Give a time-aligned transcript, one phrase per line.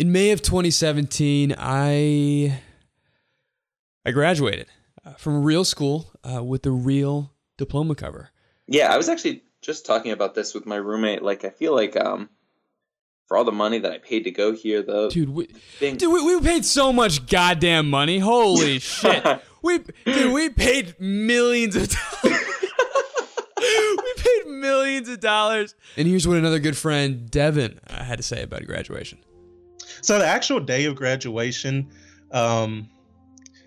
[0.00, 2.58] In May of 2017, I
[4.06, 4.66] I graduated
[5.04, 8.30] uh, from real school uh, with the real diploma cover.
[8.66, 11.20] Yeah, I was actually just talking about this with my roommate.
[11.22, 12.30] Like, I feel like um,
[13.28, 15.44] for all the money that I paid to go here, though, Dude, we,
[15.78, 18.20] thing- dude, we, we paid so much goddamn money.
[18.20, 19.22] Holy shit.
[19.60, 22.40] We dude, we paid millions of dollars.
[23.58, 25.74] we paid millions of dollars.
[25.98, 29.18] And here's what another good friend, Devyn, had to say about graduation.
[30.02, 31.90] So the actual day of graduation,
[32.30, 32.88] um,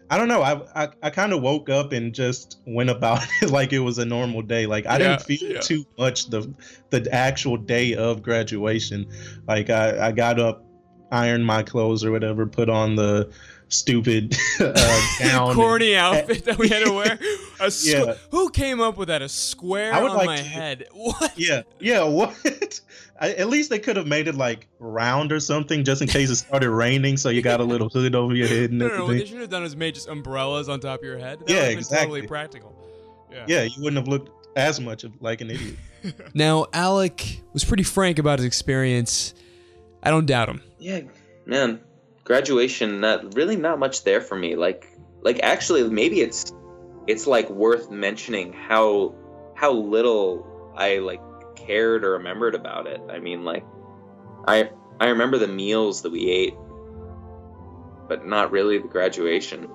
[0.10, 0.42] I don't know.
[0.42, 3.98] I I, I kind of woke up and just went about it like it was
[3.98, 4.66] a normal day.
[4.66, 5.62] Like I Yeah, didn't feel yeah.
[5.62, 6.54] too much the
[6.92, 9.10] the actual day of graduation.
[9.48, 10.64] Like I I got up,
[11.12, 13.32] ironed my clothes or whatever, put on the
[13.74, 14.74] stupid uh,
[15.20, 15.50] gown.
[15.50, 17.14] and- Corny outfit that we had to wear.
[17.60, 18.14] A squ- Yeah.
[18.32, 19.22] Who came up with that?
[19.22, 20.86] A square I would on like my to- head.
[20.94, 21.34] What?
[21.38, 22.04] Yeah, yeah.
[22.04, 22.36] What?
[23.20, 26.30] I, at least they could have made it like round or something, just in case
[26.30, 28.98] it started raining, so you got a little hood over your head and No, no,
[28.98, 29.06] no.
[29.06, 31.40] What they should have done is made just umbrellas on top of your head.
[31.40, 32.08] That Yeah, would've been exactly.
[32.22, 32.76] Totally practical.
[33.32, 33.46] Yeah.
[33.48, 35.76] Yeah, you wouldn't have looked as much of like an idiot.
[36.34, 39.34] Now, Alec was pretty frank about his experience.
[40.04, 40.62] I don't doubt him.
[40.80, 41.02] yeah,
[41.46, 41.80] man,
[42.24, 44.56] graduation, not really not much there for me.
[44.56, 44.88] Like,
[45.22, 46.54] like actually, maybe it's
[47.08, 49.16] it's like worth mentioning how
[49.56, 51.22] how little I like
[51.56, 53.02] cared or remembered about it.
[53.10, 53.66] I mean, like,
[54.48, 56.56] I I remember the meals that we ate,
[58.08, 59.70] but not really the graduation.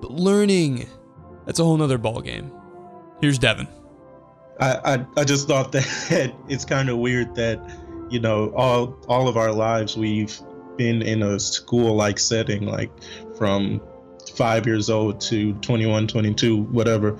[0.00, 0.88] But learning,
[1.46, 2.50] that's a whole nother ballgame.
[3.20, 3.68] Here's Devyn.
[4.58, 7.60] I, I I just thought that it's kind of weird that
[8.10, 10.38] you know all all of our lives we've
[10.76, 12.90] been in a school like setting like
[13.36, 13.80] from
[14.34, 17.16] five years old to 21 22 whatever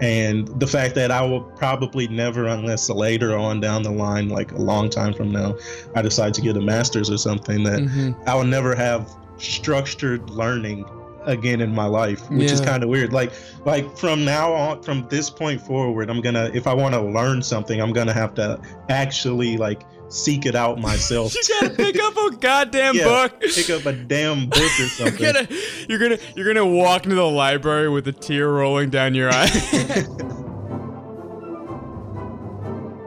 [0.00, 4.52] and the fact that i will probably never unless later on down the line like
[4.52, 5.54] a long time from now
[5.94, 8.16] i decide to get a master's or something that Mhm.
[8.26, 10.84] I will never have structured learning
[11.24, 13.12] again in my life, which is kind of weird.
[13.12, 13.32] Like
[13.64, 17.42] like from now on, from this point forward, I'm gonna if I want to learn
[17.42, 19.82] something, I'm gonna have to actually like
[20.12, 21.34] seek it out myself.
[21.42, 23.40] You gotta pick up a goddamn Yeah, book.
[23.40, 25.18] Pick up a damn book or something.
[25.20, 25.48] You're gonna,
[25.88, 29.46] you're gonna, you're gonna walk into the library with a tear rolling down your eye.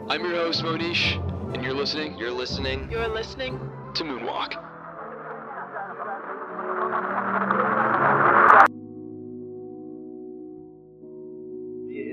[0.07, 1.15] I'm your host, Mohnish,
[1.53, 2.89] and you're listening You're listening.
[2.91, 3.59] You're listening
[3.95, 4.61] to Moonwalk.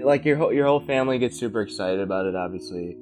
[0.05, 2.97] like your whole your whole family gets super excited about it, obviously,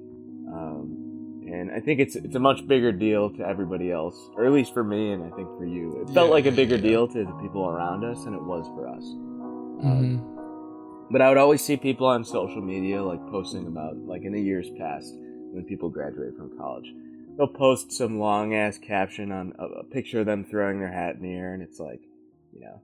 [1.61, 4.73] and I think it's it's a much bigger deal to everybody else, or at least
[4.73, 6.01] for me, and I think for you.
[6.03, 6.83] It felt Yeah, like a bigger yeah.
[6.83, 9.05] deal to the people around us than it was for us.
[9.85, 10.27] Mhm.
[11.13, 14.41] But I would always see people on social media like posting about like in the
[14.41, 15.13] years past
[15.53, 16.93] when people graduate from college.
[17.37, 21.17] They'll post some long ass caption on a, a picture of them throwing their hat
[21.17, 22.01] in the air, and it's like,
[22.53, 22.81] you know,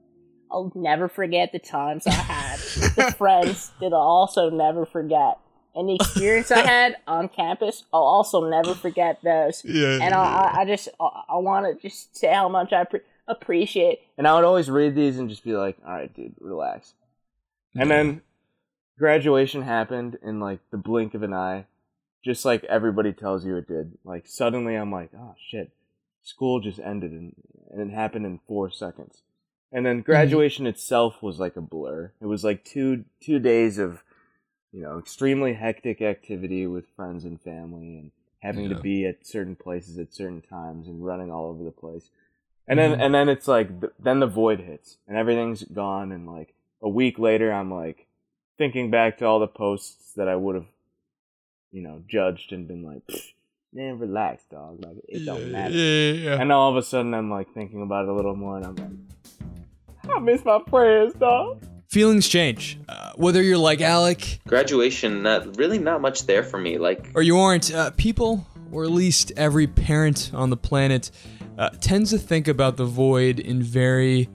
[0.51, 2.59] I'll never forget the times I had
[2.97, 5.37] with friends that I'll also never forget.
[5.77, 9.63] And the experience I had on campus, I'll also never forget those.
[9.63, 9.99] Yeah.
[10.01, 13.01] And I, I, I just, I, I want to just say how much I pre-
[13.27, 13.99] appreciate.
[14.17, 16.93] And I would always read these and just be like, all right, dude, relax.
[17.75, 18.21] And then
[18.97, 21.65] graduation happened in like the blink of an eye,
[22.25, 23.97] just like everybody tells you it did.
[24.03, 25.71] Like suddenly I'm like, oh shit,
[26.23, 27.35] school just ended and,
[27.69, 29.21] and it happened in four seconds.
[29.71, 30.11] And then mm-hmm.
[30.11, 32.13] graduation itself was like a blur.
[32.19, 34.03] It was like two two days of,
[34.77, 38.11] you know, extremely hectic activity with friends and family and
[38.43, 38.75] having Yeah.
[38.75, 42.11] to be at certain places at certain times and running all over the place.
[42.67, 43.01] And then Mhm.
[43.01, 47.17] and then it's like then the void hits and everything's gone and like a week
[47.17, 48.05] later I'm like
[48.59, 50.67] thinking back to all the posts that I would have
[51.71, 53.01] you know judged and been like
[53.73, 55.73] man relax dog like it don't matter.
[55.73, 56.41] Yeah, yeah, yeah.
[56.41, 58.75] And all of a sudden I'm like thinking about it a little more and I'm
[58.75, 61.63] like I miss my friends dog.
[61.87, 62.77] Feelings change.
[62.89, 66.77] Uh, whether you're like Alec Graduation, not really not much there for me.
[66.77, 71.11] Like, or you aren't, uh, people, or at least every parent on the planet,
[71.57, 74.27] uh, tends to think about the void in very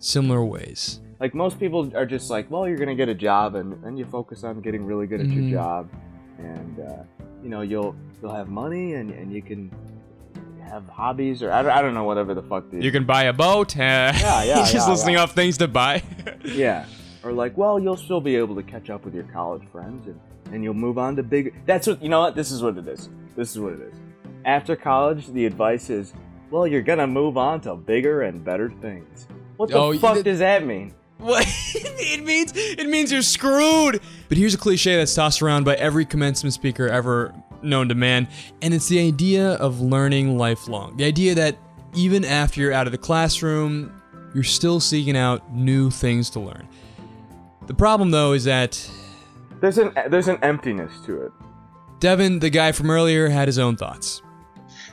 [0.00, 1.00] similar ways.
[1.18, 4.04] Like most people are just like, well, you're gonna get a job, and then you
[4.04, 5.50] focus on getting really good at Mhm.
[5.50, 5.88] your job,
[6.38, 7.04] and uh,
[7.42, 9.70] you know you'll you'll have money, and and you can
[10.72, 12.70] have hobbies, or I don't, I don't know whatever the fuck.
[12.70, 13.76] The, You can buy a boat.
[13.76, 13.80] Uh,
[14.16, 15.22] yeah, yeah, just yeah, listing yeah.
[15.22, 16.02] off things to buy.
[16.44, 16.86] yeah,
[17.22, 20.18] or like, well, you'll still be able to catch up with your college friends, and
[20.52, 21.52] and you'll move on to bigger.
[21.66, 22.20] That's what you know.
[22.20, 23.10] What this is what it is.
[23.36, 23.94] This is what it is.
[24.46, 26.14] After college, the advice is,
[26.50, 29.26] well, you're gonna move on to bigger and better things.
[29.58, 30.94] What the Oh, fuck that- does that mean?
[31.18, 31.46] What?
[31.74, 34.00] it means it means you're screwed.
[34.30, 38.28] But here's a cliche that's tossed around by every commencement speaker ever known to man,
[38.60, 40.96] and it's the idea of learning lifelong.
[40.96, 41.58] The idea that
[41.94, 43.92] even after you're out of the classroom,
[44.34, 46.68] you're still seeking out new things to learn.
[47.66, 48.90] The problem, though, is that
[49.60, 51.32] There's an there's an emptiness to it.
[52.00, 54.22] Devyn, the guy from earlier, had his own thoughts.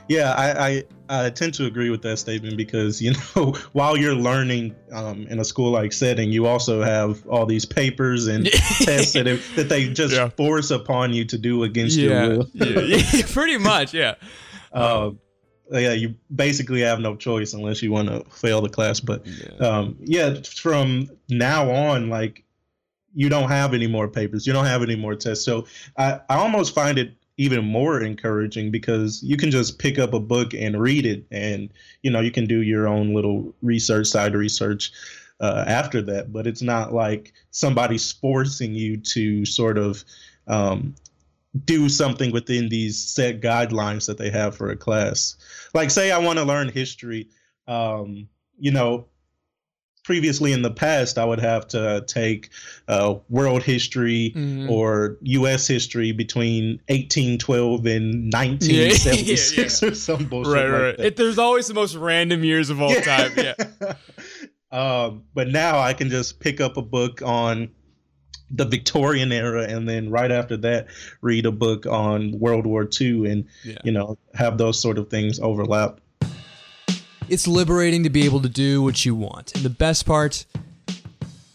[0.08, 4.14] Yeah, I, I I tend to agree with that statement because you know while you're
[4.14, 8.46] learning um, in a school like setting, you also have all these papers and
[8.82, 10.28] tests that it- that they just Yeah.
[10.28, 12.48] force upon you to do against your will.
[12.54, 12.80] yeah,
[13.12, 14.14] yeah, pretty much, yeah.
[14.72, 15.10] Uh,
[15.72, 19.00] yeah, you basically have no choice unless you want to fail the class.
[19.00, 19.24] But
[19.60, 22.44] um, yeah, from now on, like
[23.14, 25.44] you don't have any more papers, you don't have any more tests.
[25.44, 25.66] So
[25.96, 30.20] I, I almost find it even more encouraging because you can just pick up a
[30.20, 31.70] book and read it, and
[32.02, 34.92] you know you can do your own little research, side research.
[35.42, 40.04] Uh, after that, but it's not like somebody's forcing you to sort of
[40.48, 40.94] um,
[41.64, 45.38] do something within these set guidelines that they have for a class.
[45.72, 47.26] Like, say I want to learn history,
[47.66, 48.28] um,
[48.58, 49.06] you know,
[50.10, 52.48] previously in the past, I would have to take
[52.88, 54.68] uh, world history Mhm.
[54.68, 55.68] or U.S.
[55.68, 60.98] history between 1812 and 1976 or some bullshit right, right.
[60.98, 63.30] It, there's always the most random years of all time.
[63.36, 63.54] Yeah.
[64.72, 67.70] um, but now I can just pick up a book on
[68.50, 70.88] the Victorian era, and then right after that,
[71.20, 73.78] read a book on World War II, and Yeah.
[73.84, 76.00] you know have those sort of things overlap.
[77.30, 79.54] It's liberating to be able to do what you want.
[79.54, 80.44] And the best part,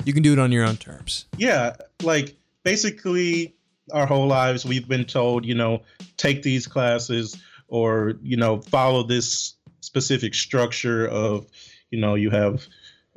[0.06, 1.26] you can do it on your own terms.
[1.38, 2.34] Yeah, like
[2.64, 3.54] basically
[3.92, 5.82] our whole lives we've been told, you know,
[6.16, 7.38] take these classes
[7.68, 11.46] or you know follow this specific structure of,
[11.92, 12.66] you know, you have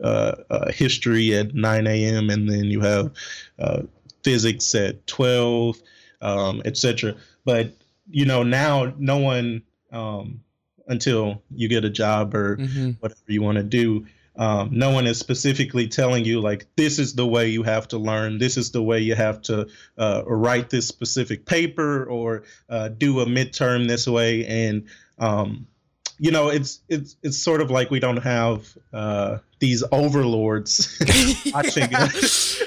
[0.02, 2.28] uh, uh, history at 9 a.m.
[2.28, 3.12] and then you have
[3.60, 3.82] uh,
[4.24, 5.80] physics at 12,
[6.22, 7.14] um, etc.
[7.44, 7.72] But
[8.10, 9.62] you know now no one
[9.92, 10.40] um,
[10.88, 12.96] until you get a job or Mhm.
[13.00, 14.06] whatever you want to do.
[14.36, 17.98] Um, no one is specifically telling you like this is the way you have to
[17.98, 18.38] learn.
[18.38, 19.66] This is the way you have to
[19.98, 24.46] uh, write this specific paper or uh, do a midterm this way.
[24.46, 24.84] And
[25.18, 25.66] um,
[26.20, 30.96] you know, it's it's it's sort of like we don't have uh, these overlords
[31.52, 31.90] watching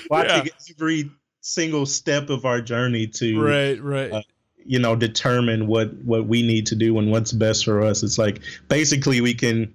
[0.09, 1.09] watching every
[1.39, 4.25] single step of our journey to Right, right.
[4.61, 8.03] Uh, you know determine what what we need to do and what's best for us
[8.03, 9.73] it's like basically we can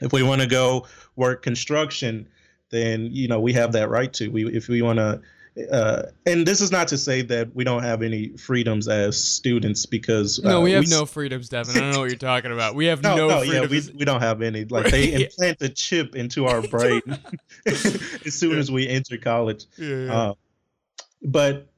[0.00, 2.28] if we want to go work construction
[2.70, 5.20] then you know we have that right to we if we want to
[5.70, 9.84] uh, and this is not to say that we don't have any freedoms as students
[9.84, 11.76] because no, uh, we have s- no freedoms, Devyn.
[11.76, 12.74] I don't know what you're talking about.
[12.74, 13.92] We have no, no, no, yeah, freedoms.
[13.92, 14.64] we, we don't have any.
[14.70, 17.02] Like they implant a chip into our brain
[17.66, 19.66] as soon as we enter college.
[19.76, 20.14] Yeah, yeah.
[20.14, 20.34] Uh,
[21.22, 21.71] but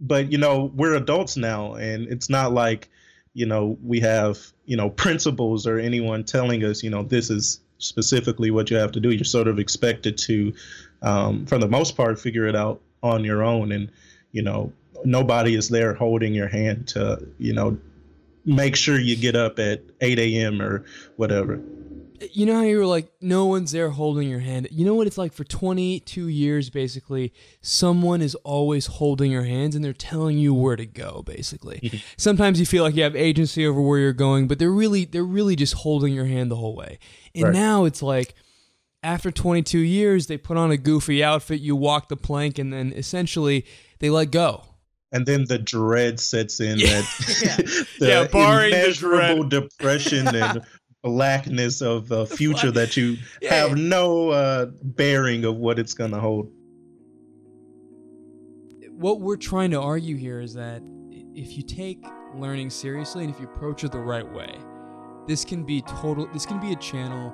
[0.00, 2.88] but you know we're adults now, and it's not like
[3.34, 7.60] you know we have you know principals or anyone telling us you know this is
[7.78, 9.10] specifically what you have to do.
[9.10, 10.54] You're sort of expected to,
[11.02, 13.90] um, for the most part, figure it out on your own, and
[14.32, 14.72] you know
[15.04, 17.78] nobody is there holding your hand to you know
[18.44, 20.62] make sure you get up at 8 a.m.
[20.62, 20.84] or
[21.16, 21.60] whatever.
[22.32, 24.68] You know how you were like, no one's there holding your hand.
[24.70, 29.74] You know what it's like for 22 years, basically, someone is always holding your hands
[29.74, 32.02] and they're telling you where to go, basically.
[32.16, 35.22] Sometimes you feel like you have agency over where you're going, but they're really, they're
[35.24, 36.98] really just holding your hand the whole way.
[37.34, 37.52] And Right.
[37.52, 38.34] now it's like,
[39.02, 42.92] after 22 years, they put on a goofy outfit, you walk the plank, and then
[42.96, 43.64] essentially
[44.00, 44.62] they let go.
[45.12, 46.86] and then the dread sets in Yeah.
[47.02, 50.62] that the Yeah, barring immeasurable depression and
[51.06, 53.54] blackness of a future that you Yeah.
[53.54, 56.50] have no uh, bearing of what it's going to hold.
[58.98, 60.82] what we're trying to argue here is that
[61.34, 62.02] if you take
[62.34, 64.52] learning seriously and if you approach it the right way,
[65.28, 66.26] this can be total.
[66.32, 67.32] This can be a channel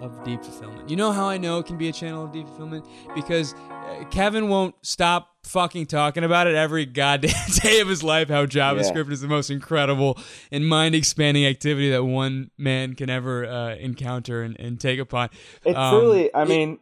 [0.00, 0.88] of deep fulfillment.
[0.90, 4.04] You know how I know it can be a channel of deep fulfillment because uh,
[4.10, 7.30] Kevin won't stop fucking talking about it every goddamn
[7.62, 8.28] day of his life.
[8.28, 10.18] How JavaScript is the most incredible
[10.50, 15.30] and mind-expanding activity that one man can ever uh, encounter and, and take upon.
[15.64, 16.78] It's Um, really, I it- mean,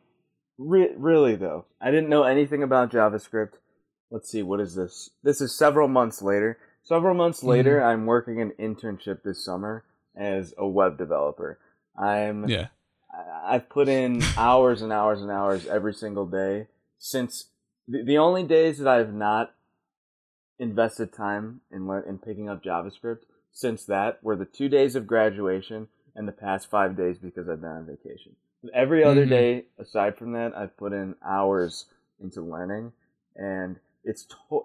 [0.59, 3.53] re- really though, I didn't know anything about JavaScript.
[4.11, 5.11] Let's see, what is this?
[5.23, 6.59] This is several months later.
[6.85, 7.87] Several months later, Mm-hmm.
[7.89, 9.85] I'm working an internship this summer
[10.17, 11.59] as a web developer.
[11.97, 12.69] I'm Yeah.
[13.13, 17.47] I've put in hours and hours and hours every single day since
[17.89, 19.55] the, the only days that I've not
[20.59, 23.21] invested time in in picking up JavaScript
[23.53, 27.61] since that were the two days of graduation and the past five days because I've
[27.61, 28.37] been on vacation.
[28.73, 29.31] Every other Mhm.
[29.31, 31.87] day aside from that, I've put in hours
[32.21, 32.93] into learning,
[33.35, 34.65] and it's to-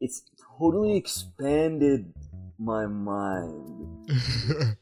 [0.00, 0.22] it's
[0.58, 2.12] totally expanded
[2.58, 4.08] my mind.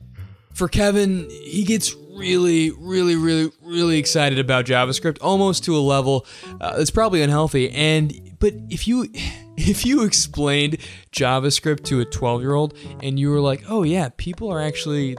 [0.60, 6.26] for Kevin, he gets really, really, really, really excited about JavaScript, almost to a level
[6.60, 7.70] uh, that's probably unhealthy.
[7.70, 9.08] And but if you
[9.56, 10.76] if you explained
[11.12, 15.16] JavaScript to a 12 year old and you were like, oh yeah, people are actually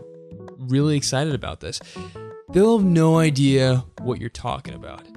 [0.60, 1.80] really excited about this,
[2.52, 5.08] they'll have no idea what you're talking about.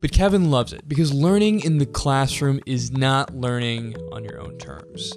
[0.00, 4.58] But Kevin loves it because learning in the classroom is not learning on your own
[4.58, 5.12] terms.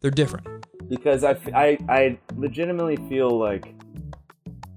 [0.00, 0.48] They're different.
[0.88, 3.74] Because I, I, I legitimately feel like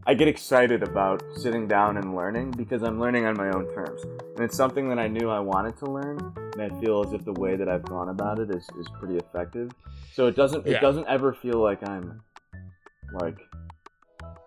[0.07, 4.01] I get excited about sitting down and learning because I'm learning on my own terms.
[4.35, 6.17] And it's something that I knew I wanted to learn,
[6.53, 9.17] and I feel as if the way that I've gone about it is, is pretty
[9.17, 9.69] effective.
[10.13, 10.77] So it doesn't Yeah.
[10.77, 12.21] it doesn't ever feel like I'm
[13.13, 13.37] like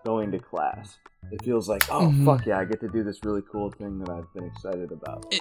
[0.05, 0.99] going to class.
[1.31, 2.25] It feels like, oh Mhm.
[2.25, 5.33] fuck yeah, I get to do this really cool thing that I've been excited about.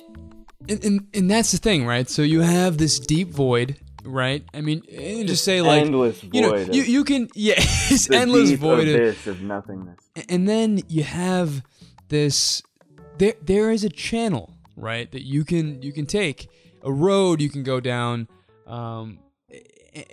[0.69, 2.07] And, and, and that's the thing, right?
[2.07, 4.43] So you have this deep void, right?
[4.53, 8.09] I mean, and just say like, endless you know, void you, you can, yeah, it's
[8.09, 9.99] endless void of, abyss of nothingness.
[10.29, 11.63] and then you have
[12.09, 12.61] this
[13.17, 16.49] there there is a channel right that you can you can take
[16.83, 18.27] a road you can go down
[18.67, 19.19] um,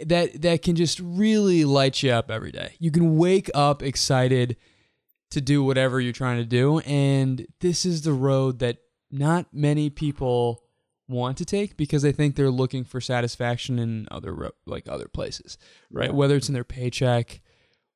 [0.05, 4.57] that that can just really light you up every day you can wake up excited
[5.31, 8.79] to do whatever you're trying to do and this is the road that
[9.11, 10.63] not many people
[11.09, 15.57] want to take because they think they're looking for satisfaction in other like other places
[15.91, 16.15] right Yeah.
[16.15, 17.41] whether it's in their paycheck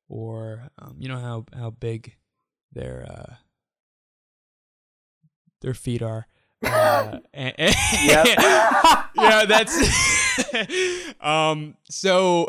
[0.09, 2.15] or um, you know how how big
[2.71, 3.35] their uh,
[5.61, 6.27] their feet are.
[6.65, 7.75] Uh, and- and-
[9.15, 9.75] yeah, that's
[11.21, 11.75] um.
[11.89, 12.47] So,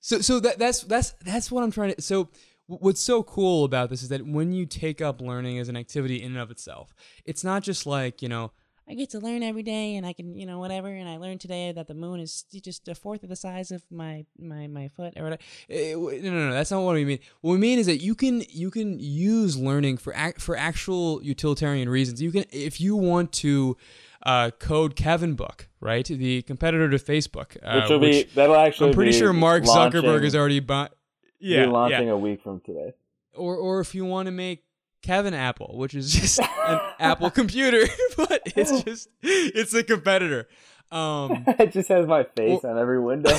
[0.00, 2.02] so so that that's that's that's what I'm trying to.
[2.02, 2.30] So
[2.66, 6.20] what's so cool about this is that when you take up learning as an activity
[6.20, 6.92] in and of itself,
[7.24, 8.50] it's not just like you know
[8.86, 10.88] I get to learn every day, and I can, you know, whatever.
[10.88, 13.82] And I learned today that the moon is just a fourth of the size of
[13.90, 15.42] my my my foot, or whatever.
[15.70, 16.52] Eh, no, no, no.
[16.52, 17.18] That's not what we mean.
[17.40, 21.22] What we mean is that you can you can use learning for ac- for actual
[21.22, 22.20] utilitarian reasons.
[22.20, 23.76] You can if you want to
[24.24, 28.90] uh, code Kevin Book, right, the competitor to Facebook, uh, which will be that'll actually.
[28.90, 30.92] I'm pretty sure Mark Zuckerberg launching- is already bought.
[31.40, 32.12] Yeah, launching yeah.
[32.12, 32.92] a week from today.
[33.34, 34.62] Or or if you want to make
[35.04, 40.48] Kevin Apple, which is just an Apple computer, but it's just it's a competitor.
[40.90, 43.36] Um, it just has my face on every window.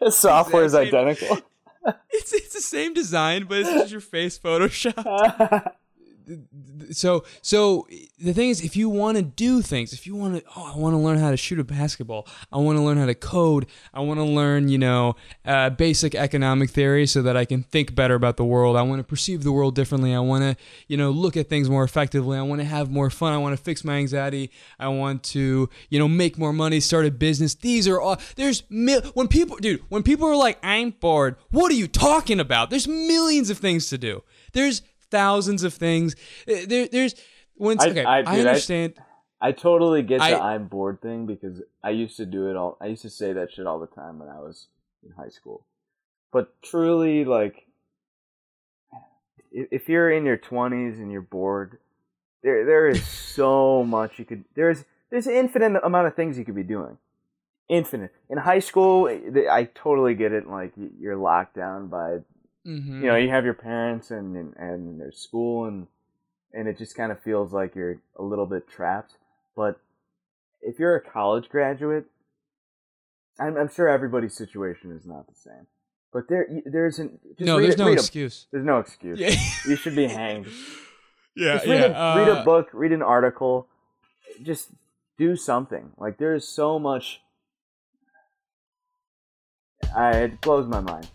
[0.00, 1.38] the software is identical.
[2.10, 5.72] it's it's the same design, but it's just your face photoshopped.
[6.90, 7.86] So so
[8.18, 10.78] the thing is if you want to do things if you want to oh i
[10.78, 13.66] want to learn how to shoot a basketball i want to learn how to code
[13.92, 17.94] i want to learn you know uh, basic economic theory so that i can think
[17.94, 18.76] better about the world.
[18.76, 20.14] I want to perceive the world differently.
[20.14, 22.38] I want to you know look at things more effectively.
[22.38, 23.32] I want to have more fun.
[23.32, 24.50] I want to fix my anxiety.
[24.78, 27.54] I want to you know make more money start a business.
[27.54, 31.70] These are all there's mil- when people dude when people are like i'm bored what
[31.72, 32.70] are you talking about?
[32.70, 34.22] There's millions of things to do.
[34.52, 34.82] There's
[35.16, 36.16] thousands of things.
[36.48, 37.14] Uh, There, there's
[37.56, 38.04] once I- okay.
[38.04, 38.92] I- I, dude, I- understand.
[39.48, 42.76] I totally get the I- I'm bored thing because I used to do it all.
[42.80, 44.68] I used to say that shit all the time when I was
[45.04, 45.58] in high school.
[46.32, 47.56] But truly, like,
[49.50, 51.78] if you're in your 20s and you're bored,
[52.42, 54.44] there there is so much you could.
[54.54, 56.96] There's there's an infinite amount of things you could be doing.
[57.68, 58.12] Infinite.
[58.30, 60.46] In high school, I I totally get it.
[60.48, 62.20] Like you're locked down by
[62.66, 63.00] Mhm.
[63.02, 65.86] you know you have your parents and and, and there's school and
[66.52, 69.16] and it just kind of feels like you're a little bit trapped
[69.56, 69.80] but
[70.60, 72.04] if you're a college graduate
[73.40, 75.66] i'm, I'm sure everybody's situation is not the same
[76.12, 77.18] but there there isn't.
[77.40, 78.46] no, there's a- no read a- excuse.
[78.52, 79.18] there's no excuse
[79.66, 80.46] you should be hanged
[81.34, 82.14] yeah, just read, yeah.
[82.14, 83.66] a, read a uh, book read an article
[84.42, 84.68] just
[85.18, 87.20] do something like there's so much
[89.96, 91.08] I, it blows my mind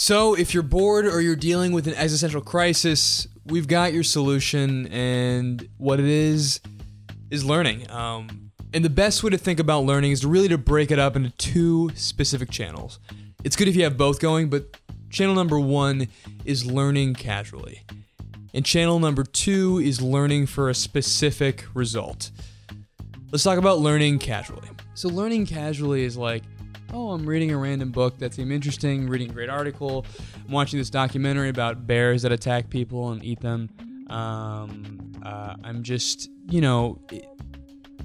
[0.00, 4.86] So, if you're bored or you're dealing with an existential crisis, we've got your solution,
[4.92, 6.60] and what it is
[7.32, 7.90] is learning.
[7.90, 11.00] Um, and the best way to think about learning is to really to break it
[11.00, 13.00] up into two specific channels.
[13.42, 14.76] It's good if you have both going, but
[15.10, 16.06] channel number one
[16.44, 17.84] is learning casually,
[18.54, 22.30] and channel number two is learning for a specific result.
[23.32, 24.68] Let's talk about learning casually.
[24.94, 26.44] So, learning casually is like,
[26.92, 30.06] oh, I'm reading a random book that seemed interesting, reading a great article,
[30.46, 33.68] I'm watching this documentary about bears that attack people and eat them.
[34.08, 37.00] Um, uh, I'm just, you know,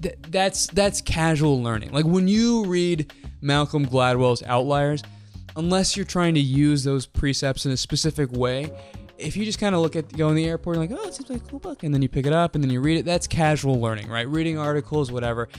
[0.02, 1.92] th- that's that's casual learning.
[1.92, 5.02] Like when you read Malcolm Gladwell's Outliers,
[5.56, 8.72] unless you're trying to use those precepts in a specific way,
[9.24, 11.14] if you just kind of look at go in the airport and like, oh, it
[11.14, 12.98] seems like a cool book, and then you pick it up and then you read
[12.98, 14.28] it, that's casual learning, right?
[14.28, 15.50] Reading articles, whatever.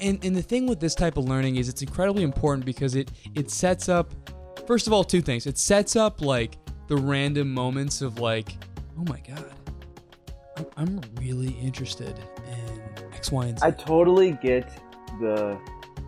[0.00, 3.10] And and the thing with this type of learning is it's incredibly important because it
[3.34, 4.12] it sets up
[4.66, 5.46] first of all, two things.
[5.46, 6.58] It sets up like
[6.88, 8.56] the random moments of like,
[8.98, 9.52] oh my god,
[10.56, 12.18] I'm, I'm really interested
[12.48, 13.66] in X, Y, and Z.
[13.66, 14.70] I totally get
[15.20, 15.58] the.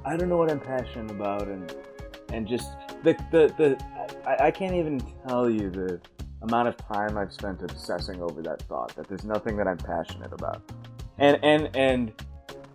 [0.05, 1.75] I don't know what I'm passionate about, and
[2.33, 2.71] and just
[3.03, 3.85] the the the.
[4.27, 6.01] I, I can't even tell you the
[6.43, 10.33] amount of time I've spent obsessing over that thought that there's nothing that I'm passionate
[10.33, 10.63] about,
[11.19, 12.13] and and and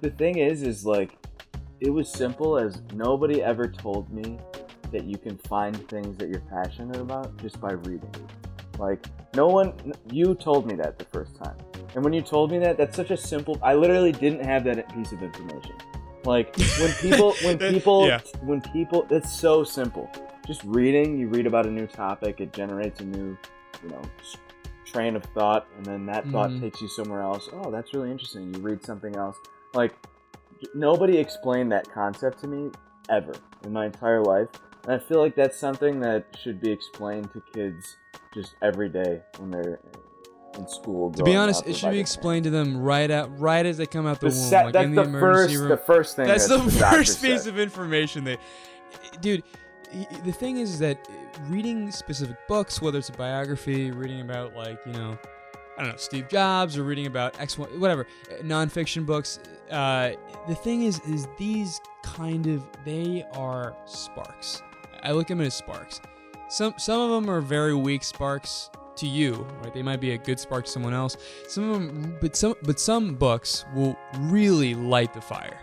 [0.01, 1.17] the thing is, is like
[1.79, 4.37] it was simple as nobody ever told me
[4.91, 8.13] that you can find things that you're passionate about just by reading.
[8.77, 9.05] Like
[9.35, 9.73] no one,
[10.11, 11.55] you told me that the first time,
[11.95, 13.57] and when you told me that, that's such a simple.
[13.61, 15.75] I literally didn't have that piece of information.
[16.25, 18.19] Like when people, when people, Yeah.
[18.43, 20.09] when people, it's so simple.
[20.47, 23.37] Just reading, you read about a new topic, it generates a new,
[23.83, 24.01] you know,
[24.85, 26.61] train of thought, and then that thought Mhm.
[26.61, 27.49] takes you somewhere else.
[27.53, 28.53] Oh, that's really interesting.
[28.53, 29.37] You read something else.
[29.73, 29.93] Like
[30.73, 32.71] nobody explained that concept to me
[33.09, 34.47] ever in my entire life.
[34.85, 37.95] And I feel like that's something that should be explained to kids
[38.33, 39.79] just every day when they're
[40.57, 41.11] in school.
[41.13, 43.87] to be honest, it should be the- explained to them right out, right as they
[43.87, 45.69] come out the, The womb, set, like that's in the, the, emergency first, room.
[45.69, 46.27] the first thing.
[46.27, 47.53] That's the doctor first piece said.
[47.53, 48.37] of information they,
[49.19, 49.43] dude.
[50.23, 51.07] The thing is that
[51.47, 55.17] reading specific books, whether it's a biography, reading about like you know,
[55.77, 59.39] I don't know Steve Jobs, or reading about X, whatever uh, nonfiction books.
[59.69, 60.13] Uh,
[60.47, 64.61] the thing is, is these kind of they are sparks.
[65.03, 66.01] I look at them as sparks.
[66.49, 69.73] Some some of them are very weak sparks to you, right?
[69.73, 71.17] They might be a good spark to someone else.
[71.47, 75.59] Some of them, but some but some books will really light the fire.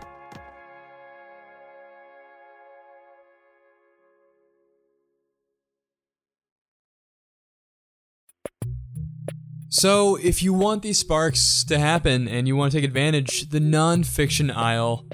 [9.73, 13.59] So, if you want these sparks to happen and you want to take advantage, the
[13.59, 15.05] nonfiction aisle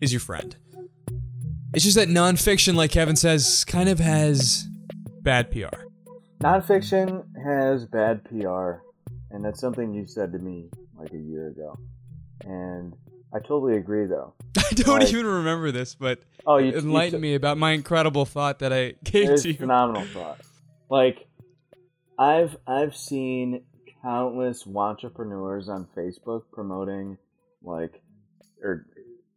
[0.00, 0.56] is your friend.
[1.74, 4.66] It's just that nonfiction, like Kevin says, kind of has
[5.20, 5.82] bad PR.
[6.40, 8.76] Nonfiction has bad PR,
[9.30, 11.78] and that's something you said to me like a year ago.
[12.42, 12.94] And
[13.34, 14.32] I totally agree, though.
[14.56, 18.24] I don't Like- even remember this, but Oh, you enlighten you, me about my incredible
[18.24, 19.54] thought that I gave to you.
[19.58, 20.40] phenomenal thought.
[20.88, 21.26] Like,
[22.18, 23.62] I've I've seen
[24.06, 27.18] countless entrepreneurs on Facebook promoting,
[27.62, 28.00] like,
[28.62, 28.86] or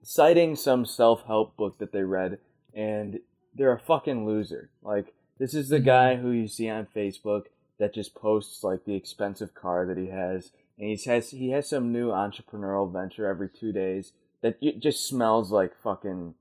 [0.04, 2.38] citing some self help book that they read,
[2.76, 3.20] and
[3.56, 4.70] they're a fucking loser.
[4.84, 5.86] Like, this is the Mhm.
[5.86, 7.46] guy who you see on Facebook
[7.80, 11.68] that just posts like the expensive car that he has, and he has he has
[11.68, 16.36] some new entrepreneurial venture every two days that just smells like fucking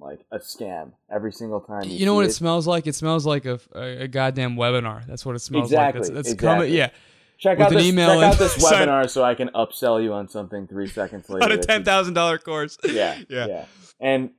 [0.00, 1.84] like a scam every single time.
[1.84, 2.86] You, You know what see it smells like?
[2.88, 5.06] It smells like a, a, a goddamn webinar.
[5.06, 6.08] That's what it smells Exactly, like.
[6.08, 6.66] That's, that's exactly.
[6.68, 6.72] coming.
[6.72, 6.90] Yeah,
[7.40, 10.02] Check with out an this, email check and out this webinar so I can upsell
[10.02, 11.44] you on something three seconds later.
[11.44, 12.76] on a ten thousand dollar course.
[12.84, 13.46] Yeah, yeah.
[13.46, 13.64] yeah,
[13.98, 14.30] And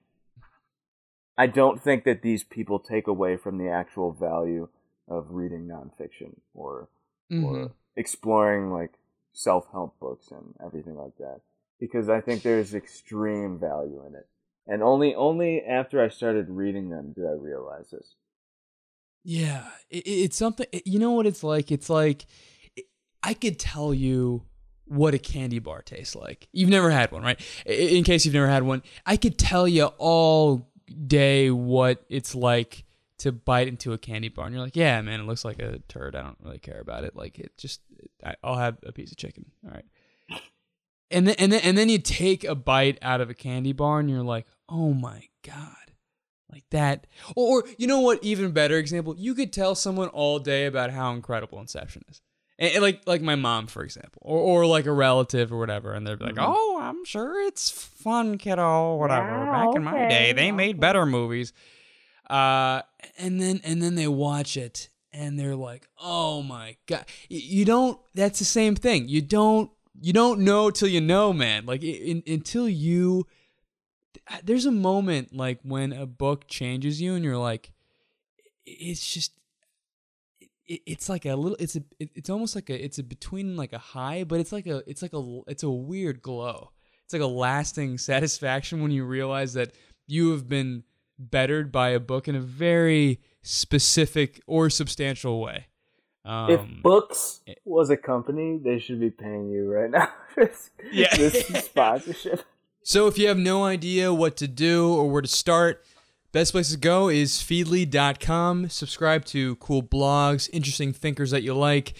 [1.38, 4.70] I don't think that these people take away from the actual value
[5.08, 6.88] of reading nonfiction or
[7.32, 7.44] Mhm.
[7.44, 8.92] or exploring like
[9.34, 11.42] self help books and everything like that.
[11.80, 14.28] Because I think there's extreme value in it.
[14.68, 18.14] And only only after I started reading them did I realize this.
[19.24, 20.68] Yeah, it, it- it's something.
[20.72, 21.72] it- you know what it's like?
[21.72, 22.28] It's like it-
[23.24, 24.44] I could tell you
[24.86, 26.48] what a candy bar tastes like.
[26.52, 27.40] You've never had one, right?
[27.66, 30.70] In case you've never had one, I could tell you all
[31.08, 32.84] day what it's like
[33.20, 35.80] to bite into a candy bar, and you're like, "Yeah, man, it looks like a
[35.88, 36.16] turd.
[36.16, 37.16] I don't really care about it.
[37.16, 37.82] Like it just,
[38.44, 39.46] I'll have a piece of chicken.
[39.64, 39.86] All right."
[41.12, 44.00] And then, and then, and then you take a bite out of a candy bar,
[44.00, 45.76] and you're like, "Oh my god."
[46.52, 50.38] like that or, or you know what even better example you could tell someone all
[50.38, 52.22] day about how incredible inception is
[52.62, 55.92] and, and like like my mom for example or, or like a relative or whatever
[55.94, 56.46] and they're like Mhm.
[56.48, 59.46] oh i'm sure it's fun kiddo whatever.
[59.52, 61.52] Back in my day they made better movies.
[62.30, 62.82] Uh
[63.18, 68.00] and then and then they watch it and they're like oh my god you don't
[68.16, 69.08] that's the same thing.
[69.10, 69.70] You don't
[70.00, 71.66] you don't know till you know man.
[71.66, 73.26] Like in, until you
[74.44, 77.72] there's a moment like when a book changes you and you're like
[78.66, 79.34] it's just
[80.72, 83.56] it, it's like a little it's a it, it's almost like a it's a between
[83.56, 86.72] like a high but it's like a it's like a it's a weird glow
[87.04, 89.74] it's like a lasting satisfaction when you realize that
[90.08, 90.84] you have been
[91.20, 95.68] bettered by a book in a very specific or substantial way
[96.24, 100.10] um, if Books was a company, they should be paying you right now.
[100.92, 101.16] Yeah.
[101.16, 102.44] this sponsorship.
[102.84, 105.84] So if you have no idea what to do or where to start,
[106.32, 108.70] best place to go is feedly.com.
[108.70, 111.94] Subscribe to cool blogs, interesting thinkers that you like.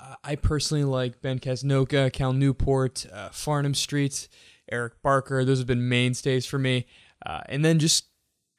[0.00, 4.28] Uh, I personally like Ben Casnocha, Cal Newport, uh, Farnham Street,
[4.70, 5.44] Eric Barker.
[5.44, 6.86] Those have been mainstays for me.
[7.24, 8.06] Uh, and then just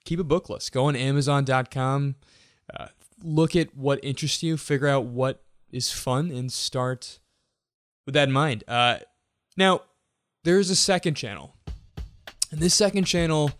[0.05, 0.71] keep a book list.
[0.71, 2.15] Go on Amazon.com.
[2.73, 2.87] Uh,
[3.23, 7.19] look at what interests you, figure out what is fun, and start
[8.05, 8.63] with that in mind.
[8.67, 8.97] Uh,
[9.57, 9.81] now,
[10.43, 11.55] there is a second channel,
[12.51, 13.51] and this second channel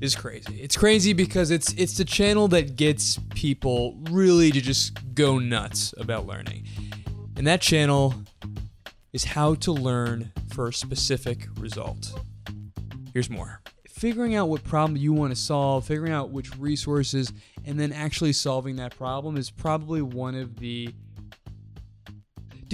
[0.00, 0.60] is crazy.
[0.60, 5.94] It's crazy because it's it's the channel that gets people really to just go nuts
[5.98, 6.66] about learning.
[7.36, 8.14] And that channel
[9.12, 12.12] is how to learn for a specific result.
[13.12, 13.60] Here's more.
[13.88, 17.32] Figuring out what problem you want to solve, figuring out which resources,
[17.64, 20.92] and then actually solving that problem is probably one of the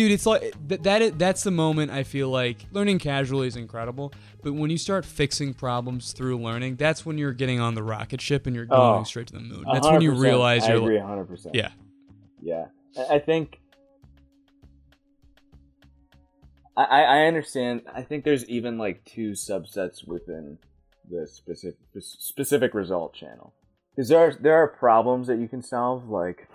[0.00, 4.12] dude it's like that, that that's the moment i feel like learning casually is incredible
[4.42, 8.18] but when you start fixing problems through learning that's when you're getting on the rocket
[8.18, 10.72] ship and you're oh, going Oh, straight to the moon that's when you realize I
[10.72, 11.50] you're agree 100%.
[11.52, 11.68] yeah
[12.40, 13.60] Yeah, I I think
[16.76, 17.82] I I I understand.
[17.94, 20.58] I think there's even like two subsets within
[21.10, 23.52] the specific specific result channel
[23.94, 26.08] because there are there are problems that you can solve.
[26.08, 26.48] Like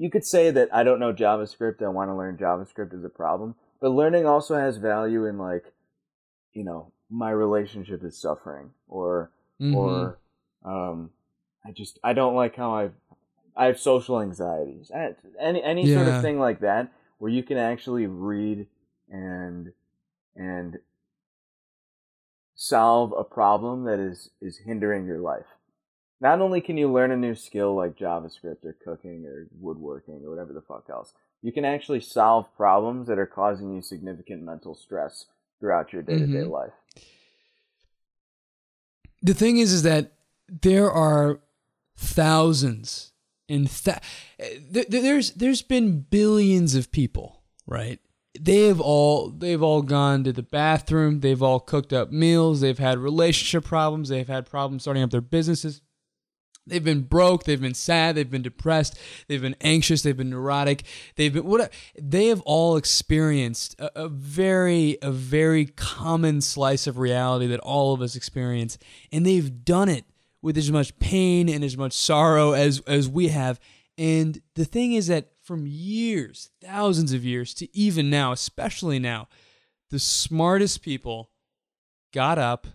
[0.00, 1.82] you could say that I don't know JavaScript.
[1.82, 5.74] I want to learn JavaScript is a problem, but learning also has value in like
[6.54, 9.74] you know my relationship is suffering or Mhm.
[9.76, 10.18] or
[10.64, 11.10] um,
[11.66, 12.90] I just I don't like how I
[13.54, 14.90] I have social anxieties.
[15.38, 18.66] Any any sort of thing like that where you can actually read
[19.10, 19.72] and
[20.34, 20.78] and
[22.54, 25.46] solve a problem that is is hindering your life.
[26.20, 30.30] Not only can you learn a new skill like JavaScript or cooking or woodworking or
[30.30, 34.74] whatever the fuck else, you can actually solve problems that are causing you significant mental
[34.74, 35.26] stress
[35.58, 36.50] throughout your day to day Mhm.
[36.50, 36.72] life.
[39.22, 40.12] the thing is is that
[40.48, 41.40] there are
[41.94, 43.12] thousands
[43.50, 43.98] and th-
[44.88, 48.00] there's there's been billions of people right?
[48.40, 51.20] They have all they've all gone to the bathroom.
[51.20, 52.60] They've all cooked up meals.
[52.62, 54.08] They've had relationship problems.
[54.08, 55.82] They've had problems starting up their businesses
[56.66, 60.84] they've been broke they've been sad they've been depressed they've been anxious they've been neurotic.
[61.16, 66.98] They've been what they have all experienced a, a very a very common slice of
[66.98, 68.78] reality that all of us experience.
[69.12, 70.04] And they've done it
[70.42, 73.60] with as much pain and as much sorrow as as we have.
[73.98, 79.28] And the thing is that from years thousands of years to even now especially now
[79.90, 81.30] the smartest people
[82.12, 82.68] got up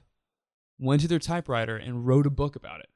[0.77, 2.89] went to their typewriter and wrote a book about it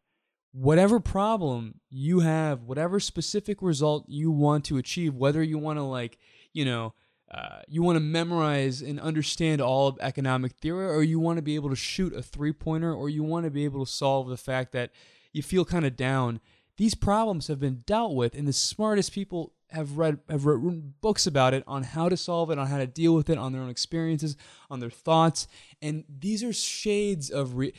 [0.52, 5.84] whatever problem you have, whatever specific result you want to achieve, whether you want to
[5.84, 6.18] like,
[6.54, 6.94] you know,
[7.32, 11.44] uh, you want to memorize and understand all of economic theory, or you want to
[11.44, 14.28] be able to shoot a three pointer, or you want to be able to solve
[14.28, 14.90] the fact that
[15.32, 16.40] you feel kind of down.
[16.78, 21.28] These problems have been dealt with, and the smartest people have read have written books
[21.28, 23.62] about it on how to solve it, on how to deal with it, on their
[23.62, 24.36] own experiences,
[24.72, 25.48] on their thoughts,
[25.84, 27.74] and these are shades of re-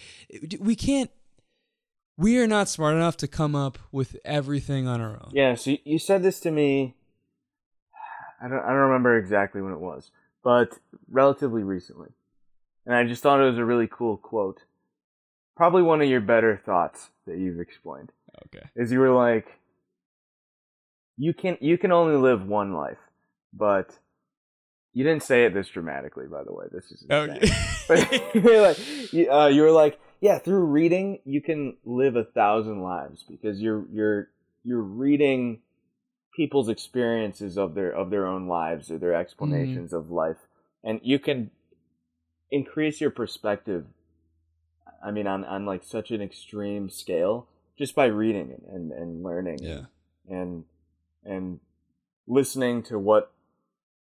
[0.61, 1.11] we can't
[2.21, 5.31] we are not smart enough to come up with everything on our own.
[5.33, 6.95] Yeah, so you- you said this to me.
[8.43, 10.11] I don't, I don't remember exactly when it was,
[10.45, 10.79] but
[11.09, 12.09] relatively recently.
[12.87, 14.63] And I just thought it was a really cool quote.
[15.57, 18.13] Probably one of your better thoughts that you've explained.
[18.47, 18.67] Okay.
[18.77, 19.59] Is you were like,
[21.19, 22.99] you can you can only live one life,
[23.53, 23.99] but
[24.95, 26.67] you didn't say it this dramatically, by the way.
[26.73, 27.31] This is insane.
[27.37, 27.51] Okay.
[27.89, 32.15] But you were like, you, uh, you were like, yeah, through reading you can live
[32.15, 34.29] a thousand lives because you're you're
[34.63, 35.61] you're reading
[36.37, 39.21] people's experiences of their of their own lives or their mm-hmm.
[39.21, 40.37] explanations of life,
[40.85, 41.51] and you can
[42.51, 43.87] increase your perspective.
[45.03, 49.23] I mean, on on like such an extreme scale just by reading and and, and
[49.23, 49.83] learning yeah.
[50.29, 50.65] and
[51.25, 51.61] and
[52.27, 53.33] listening to what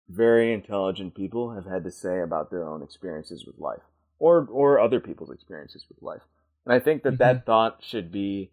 [0.10, 3.80] very intelligent people have had to say about their own experiences with life
[4.21, 6.21] or or other people's experiences with life.
[6.65, 7.45] And i think that that mm-hmm.
[7.45, 8.51] thought should be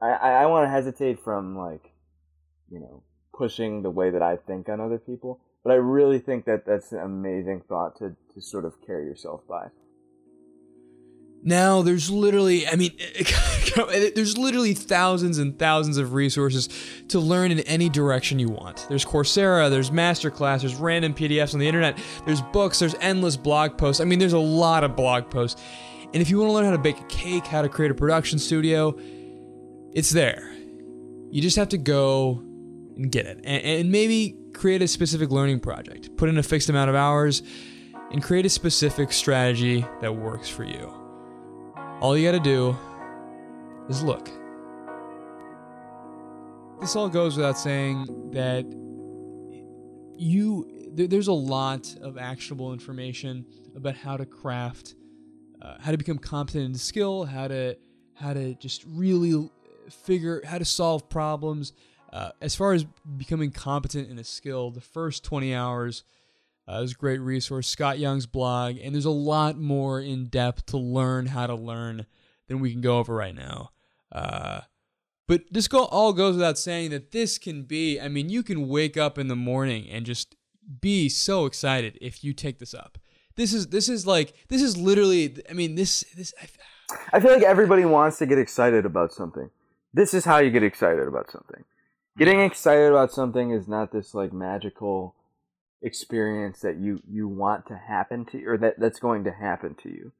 [0.00, 1.92] i i, I want to hesitate from like
[2.70, 6.46] you know pushing the way that i think on other people but i really think
[6.46, 9.68] that that's an amazing thought to to sort of carry yourself by
[11.44, 12.92] Now there's literally, I mean,
[14.14, 16.68] there's literally thousands and thousands of resources
[17.08, 18.86] to learn in any direction you want.
[18.88, 23.76] There's Coursera, there's Masterclass, there's random PDFs on the internet, there's books, there's endless blog
[23.76, 24.00] posts.
[24.00, 25.60] I mean, there's a lot of blog posts.
[26.12, 27.94] And if you want to learn how to bake a cake, how to create a
[27.94, 28.96] production studio,
[29.92, 30.52] it's there.
[31.30, 32.42] You just have to go
[32.96, 33.38] and get it.
[33.44, 36.16] And, and maybe create a specific learning project.
[36.16, 37.42] Put in a fixed amount of hours
[38.12, 41.01] and create a specific strategy that works for you.
[42.02, 42.76] All you gotta do
[43.88, 44.28] is look.
[46.80, 48.64] This all goes without saying that
[50.18, 54.96] you there's a lot of actionable information about how to craft,
[55.62, 57.78] uh, how to become competent in skill, how to
[58.14, 59.48] how to just really
[59.88, 61.72] figure how to solve problems.
[62.12, 62.82] Uh, as far as
[63.16, 66.02] becoming competent in a skill, the first 20 hours
[66.68, 67.68] uh, is a great resource.
[67.68, 72.06] Scott Young's blog, and there's a lot more in depth to learn how to learn
[72.48, 73.70] than we can go over right now.
[74.10, 74.60] Uh,
[75.26, 78.00] but this go- all goes without saying that this can be.
[78.00, 80.36] I mean, you can wake up in the morning and just
[80.80, 82.98] be so excited if you take this up.
[83.36, 85.36] This is this is like this is literally.
[85.48, 86.34] I mean, this this.
[86.40, 86.48] I,
[87.14, 89.50] I feel like everybody wants to get excited about something.
[89.94, 91.64] This is how you get excited about something.
[92.18, 95.14] Getting excited about something is not this like magical
[95.82, 99.88] experience that you you want to happen to or that that's going to happen to
[99.88, 100.12] you.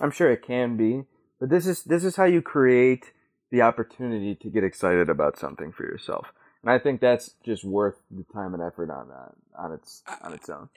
[0.00, 1.04] I'm sure it can be,
[1.40, 3.12] but this is this is how you create
[3.50, 6.32] the opportunity to get excited about something for yourself.
[6.62, 10.32] And I think that's just worth the time and effort on that on its on
[10.32, 10.68] its own.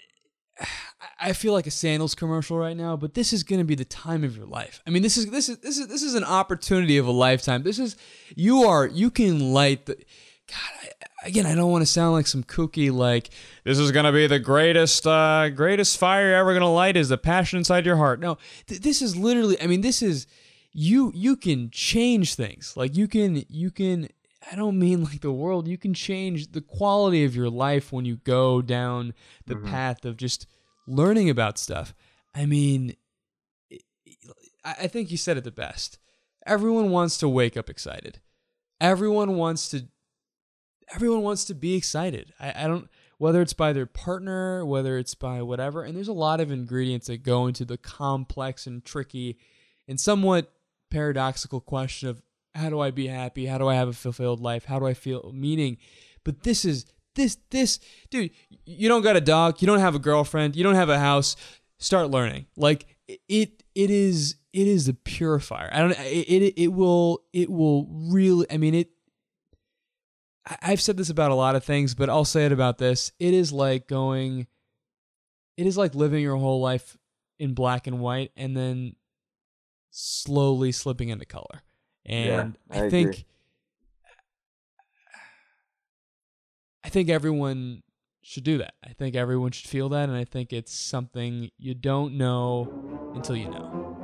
[1.19, 3.85] I feel like a sandals commercial right now, but this is going to be the
[3.85, 4.81] time of your life.
[4.87, 7.63] I mean, this is this is this is this is an opportunity of a lifetime.
[7.63, 7.95] This is
[8.35, 9.97] you are you can light the
[10.47, 10.91] God.
[11.23, 13.29] I, again, I don't want to sound like some kooky like
[13.63, 16.95] this is going to be the greatest uh greatest fire you're ever going to light
[16.97, 18.19] is the passion inside your heart.
[18.19, 19.59] No, th- this is literally.
[19.61, 20.25] I mean, this is
[20.71, 22.73] you you can change things.
[22.77, 24.07] Like you can you can
[24.51, 25.67] I don't mean like the world.
[25.67, 29.13] You can change the quality of your life when you go down
[29.45, 29.65] the Mhm.
[29.69, 30.47] path of just
[30.87, 31.93] learning about stuff.
[32.33, 32.95] I mean,
[34.63, 35.99] I I think you said it the best.
[36.45, 38.21] Everyone wants to wake up excited.
[38.79, 39.87] Everyone wants to.
[40.93, 42.33] Everyone wants to be excited.
[42.39, 45.83] I, I don't whether it's by their partner, whether it's by whatever.
[45.83, 49.39] And there's a lot of ingredients that go into the complex and tricky
[49.87, 50.53] and somewhat
[50.91, 52.21] paradoxical question of
[52.53, 53.45] how do I be happy?
[53.45, 54.65] How do I have a fulfilled life?
[54.65, 55.77] How do I feel meaning?
[56.23, 58.31] But this is this this dude,
[58.65, 61.35] you don't got a dog, you don't have a girlfriend, you don't have a house.
[61.79, 62.47] Start learning.
[62.55, 65.69] Like it it is it is a purifier.
[65.71, 68.89] I don't it it, it will it will really I mean it
[70.61, 73.11] I've said this about a lot of things, but I'll say it about this.
[73.19, 74.47] It is like going
[75.57, 76.97] it is like living your whole life
[77.39, 78.95] in black and white and then
[79.89, 81.63] slowly slipping into color.
[82.05, 82.89] And I I, agree.
[82.89, 83.25] think
[86.83, 87.83] I think everyone
[88.21, 88.75] should do that.
[88.83, 93.35] I think everyone should feel that and I think it's something you don't know until
[93.35, 93.96] you know.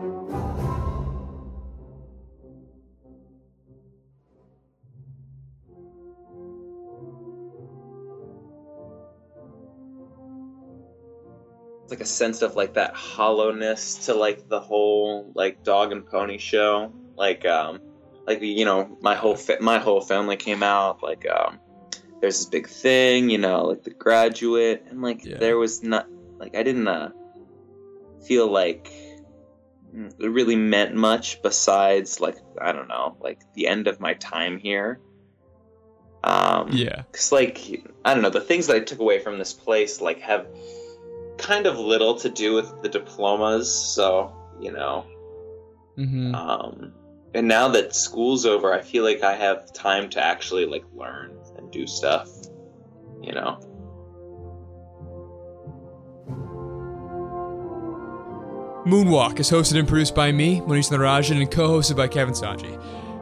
[11.93, 16.39] Like a sense of like that hollowness to like the whole like dog and pony
[16.39, 16.91] show.
[17.15, 17.79] Like um
[18.25, 21.59] like you know my whole fa- my whole family came out like um
[22.19, 25.37] there's this big thing you know like the graduate and like Yeah.
[25.37, 26.07] there was not
[26.39, 27.11] like I didn't uh,
[28.25, 28.91] feel like
[30.19, 34.57] it really meant much besides like I don't know like the end of my time
[34.57, 34.99] here.
[36.23, 37.03] Um, Yeah.
[37.11, 37.59] Cause like
[38.03, 40.47] I don't know, the things that I took away from this place like have
[41.43, 43.71] kind of little to do with the diplomas.
[43.73, 45.05] So you know,
[45.97, 46.33] Mhm.
[46.35, 46.93] um,
[47.33, 51.37] and now that school's over, I feel like I have time to actually like learn
[51.57, 52.29] and do stuff.
[53.21, 53.57] You know.
[58.85, 62.77] Moonwalk is hosted and produced by me, Mohnish Soundararajan, and co-hosted by Kevin Sanji.